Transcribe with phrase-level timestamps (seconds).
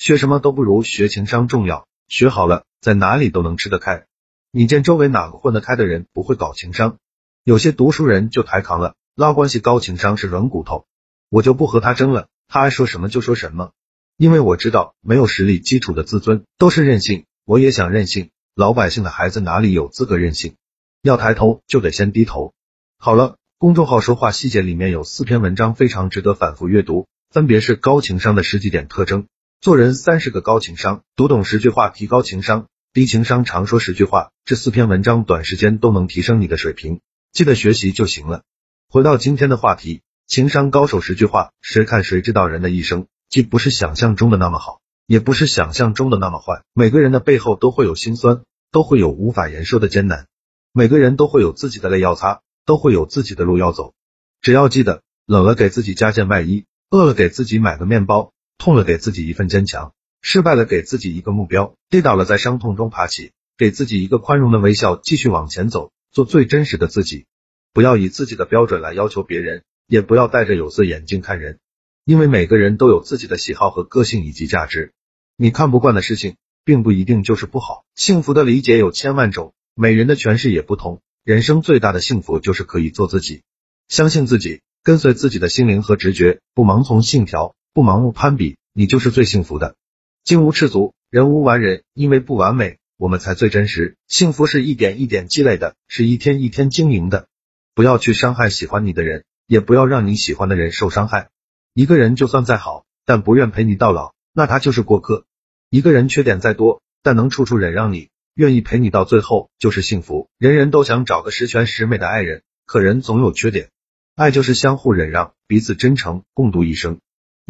[0.00, 4.06] 学什么都不如学情商重要，学好了，在哪里都能吃得开。
[4.50, 6.96] 你见周围哪个混得开的人不会搞情商？
[7.44, 10.86] 有些读书人就抬扛了，拉关系高情商是软骨头，
[11.28, 13.72] 我就不和他争了，他爱说什么就说什么，
[14.16, 20.54] 因为我知道没有实力基础的自尊都是任性，我也想任性，老百姓的孩子哪里有资格任性？
[21.02, 22.54] 要抬头就得先低头。
[22.96, 29.26] 好了，公众号说话细节里面有四篇文章非常值得反复阅读，分别是高情商的十几点特征，
[29.60, 37.02] 做人三十个高情商，读懂十句话提高情商，低情商常说十句话，这四篇文章短时间都能提升你的水平。
[37.30, 38.42] 记得学习就行了。
[38.88, 46.62] 回到今天的话题，情商高手十句话，谁看谁知道人的一生，既不是想象中的那么好，也不是想象中的那么坏。
[46.72, 48.40] 每个人的背后都会有心酸，
[48.72, 50.26] 都会有无法言说的艰难。
[50.72, 53.92] 每个人都会有自己的泪要擦，都会有自己的路要走。
[54.40, 65.92] 只要记得，冷了给自己加件外衣，饿了给自己买个面包，痛了给自己一份坚强，失败了给自己一个目标，跌倒了在伤痛中爬起，给自己一个宽容的微笑，继续往前走。
[66.12, 67.24] 做最真实的自己，
[67.72, 71.58] 不要以自己的标准来要求别人，也不要戴着有色眼镜看人，
[72.04, 74.92] 因为每个人都有自己的喜好和个性以及价值。
[75.38, 77.86] 你看不惯的事情，并不一定就是不好。
[77.94, 81.00] 幸福的理解有千万种，每人的诠释也不同。
[81.24, 83.42] 人生最大的幸福就是可以做自己，
[83.88, 89.76] 相信自己，跟随自己的心灵和直觉，不盲从信条，不盲目攀比，你就是最幸福的。
[90.24, 92.78] 金无赤足，人无完人，因为不完美。
[92.96, 93.96] 我们才最真实。
[94.08, 97.28] 幸福是一点一点积累的，是一天一天经营的。
[97.74, 101.30] 不要去伤害喜欢你的人，也不要让你喜欢的人受伤害。
[101.72, 105.24] 一个人就算再好，但不愿陪你到老，那他就是过客。
[105.70, 110.28] 一个人缺点再多，但能处处忍让你，愿意陪你到最后，就是幸福。
[110.38, 113.70] 人人都想找个十全十美的爱人，可人总有缺点。
[114.16, 116.98] 爱就是相互忍让，彼此真诚，共度一生。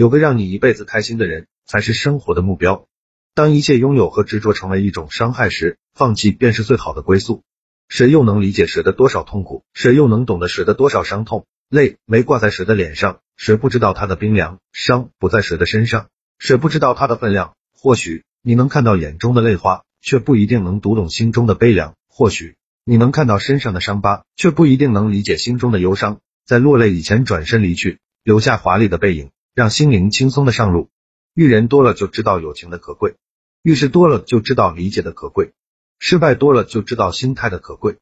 [0.00, 2.88] 有个让你一辈子开心的人，才是生活的目标。
[3.34, 7.42] 当一切拥有和执着成为一种伤害时，放弃便是最好的归宿。
[7.86, 9.62] 谁又能理解谁的多少痛苦？
[9.74, 11.44] 谁又能懂得谁的多少伤痛？
[11.68, 14.58] 泪没挂在谁的脸上，谁不知道他的冰凉？
[14.72, 16.08] 伤不在谁的身上，
[16.38, 17.54] 谁不知道他的分量？
[17.70, 26.20] 或许你能看到眼中的泪花，却不一定能读懂心中的悲凉；或许你能看到身上的伤疤，却不一定能理解心中的忧伤。
[26.46, 30.88] 在落泪以前，转身离去，留下华丽的背影，让心灵轻松的上路。
[31.34, 33.16] 遇人多了就知道友情的可贵，
[33.62, 35.52] 遇事多了就知道理解的可贵，
[35.98, 37.98] 失败多了就知道心态的可贵，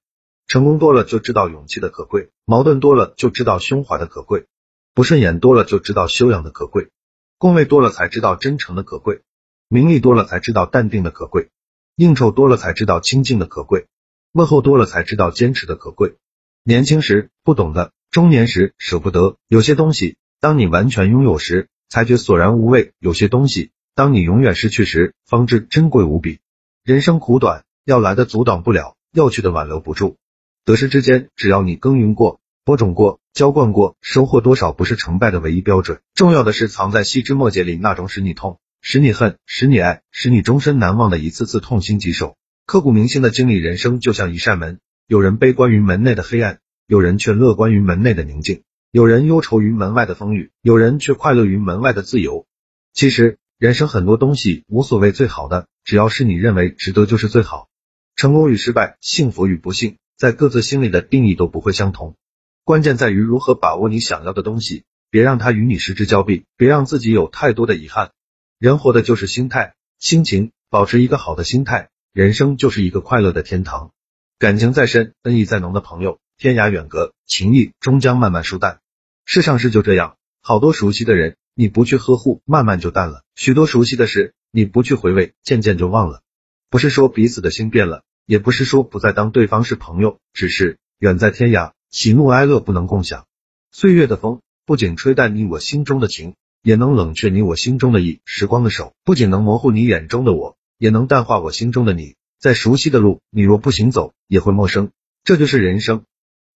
[0.46, 4.46] 成功多了就知道勇气的可贵，矛盾多了就知道胸怀的可贵，
[4.94, 6.88] 不顺眼多了就知道修养的可贵，
[7.36, 9.20] 恭维多了才知道真诚的可贵，
[9.68, 11.50] 名利多了才知道淡定的可贵，
[11.96, 13.86] 应酬多了才知道清静的可贵，
[14.32, 16.16] 问候多了才知道坚持的可贵。
[16.64, 21.68] 年轻时不懂的，中年时舍不得，有些东西，当你完全拥有时。
[21.90, 22.92] 才觉索然无味。
[22.98, 26.40] 有些东西，当你永远失去时，方知珍贵无比。
[26.84, 30.18] 人生苦短，要来的阻挡不了，要去的挽留不住。
[30.66, 36.00] 得失之间，只要你耕耘过、播种过、浇灌过，收获多少不是成败的唯一标准。
[36.14, 43.54] 重要的是藏在细枝末节里那种使你痛、使你恨、使你爱、使你终身难忘的一次次痛心疾首、刻骨铭心的经历。
[43.56, 48.60] 人生就像一扇门，有人悲观于门内的黑暗，有人却乐观于门内的宁静。
[48.90, 52.46] 有人忧愁于门外的风雨，有人却快乐于门外的自由。
[52.94, 57.68] 其实人生很多东西无所谓最好的，只要是你认为值得就是最好。
[58.16, 62.16] 成功与失败，幸福与不幸，在各自心里的定义都不会相同。
[62.64, 68.12] 关键在于如何把握你想要的东西，别让它与你失之交臂，别让自己有太多的遗憾。
[68.58, 73.92] 人活的就是心态、心情，保持一个好的心态，人生就是一个快乐的天堂。
[74.38, 76.18] 感情再深，恩义再浓的朋友。
[76.38, 78.78] 天涯远隔，情谊终将慢慢疏淡。
[79.24, 86.22] 世上事就这样，好多熟悉的人，你不去呵护，慢慢就淡了；许多熟悉的事，你不去回味，渐渐就忘了。
[86.70, 93.26] 不是说彼此的心变了，也不是说不再当对方是朋友，只是远在天涯，喜怒哀乐不能共享。
[93.72, 98.20] 岁月的风，不仅吹淡你我心中的情，也能冷却你我心中的意。
[98.24, 102.14] 时光的手，不仅能模糊你眼中的我，也能淡化我心中的你。
[102.38, 104.92] 在熟悉的路，你若不行走，也会陌生。
[105.24, 106.04] 这就是人生。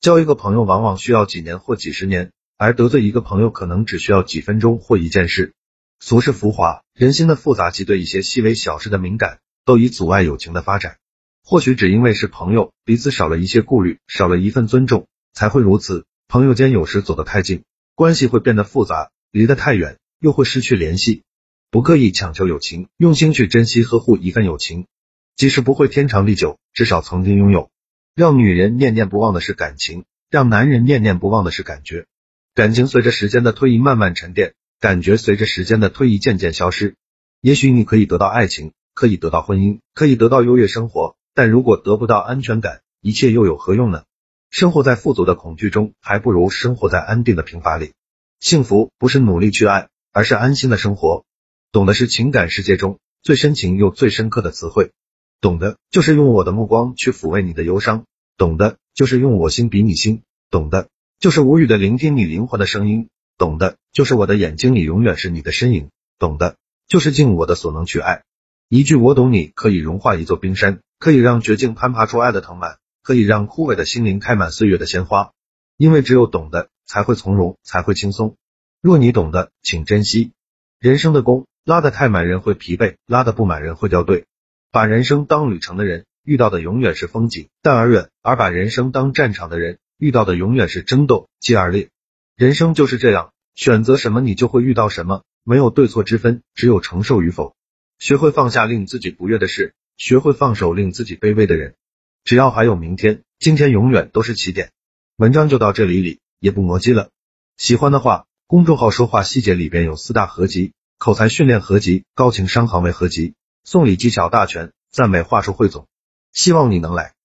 [0.03, 5.55] 交一个朋友往往需要几年或几十年，而得罪一个朋友可能只需要几分钟或一件事。
[6.01, 10.97] 俗世浮华，人心的复杂及对一些细微小事的敏感，都已阻碍友情的发展。
[11.45, 16.05] 或许只因为是朋友，彼此少了一些顾虑，少了一份尊重，才会如此。
[16.27, 17.63] 朋友间有时走得太近，
[17.95, 21.23] 关系会变得复杂；离得太远，又会失去联系。
[21.71, 24.89] 不刻意强求友情，用心去珍惜呵护一份友情，
[25.37, 27.71] 即使不会天长地久，至少曾经拥有。
[28.15, 32.05] 让女人念念不忘的是感情，让男人念念不忘的是感觉。
[32.55, 36.97] 感情随着时间的推移慢慢沉淀，感觉随着时间的推移渐渐消失。
[37.41, 44.05] 也许你可以得到爱情，可以得到婚姻，可以得到优越生活，但如果得不到安全感，一切又有何用呢？
[44.51, 47.95] 生活在富足的恐惧中，还不如生活在安定的平乏里。
[48.41, 51.25] 幸福不是努力去爱，而是安心的生活。
[51.73, 54.93] 懂的是情感世界中最深情又最深刻的词汇。
[55.43, 58.05] 懂的，就是用我的目光去抚慰你的忧伤；
[58.37, 66.55] 懂的，就是用我心比你心；懂的，就是无语的聆听你灵魂的声音；懂的，就是我的眼睛里永远是你的身影；懂的，
[66.87, 68.23] 就是尽我的所能去爱。
[68.69, 75.33] 一句我懂你，可以融化一座冰山，可以让绝境攀爬出爱的藤蔓，可以让枯萎的心灵开满岁月的鲜花。
[75.77, 78.37] 因为只有懂得，才会从容，才会轻松。
[78.81, 80.31] 若你懂得，请珍惜。
[80.79, 84.27] 人生的弓拉得太满，人会疲惫；拉得不满，人会掉队。
[84.73, 91.91] 把人生当旅程的人，遇到的永远是风景淡而远；而把人生当战场的人，遇到的永远是争斗激而烈。
[92.37, 97.55] 人生就是这样，选择什么你就会遇到什么，没有对错之分，只有承受与否。
[97.99, 101.75] 学会放下令自己不悦的事，学会放手令自己卑微的人。
[102.25, 104.71] 只要还有明天，今天永远都是起点。
[105.19, 107.11] 文章就到这里里，也不磨叽了。
[107.59, 113.35] 喜欢的话，公众号说话细节里边有四大合集：口才训练合集、高情商行为合集。
[113.65, 115.87] 送礼技巧大全，赞美话术汇总，
[116.33, 117.15] 希望你能来。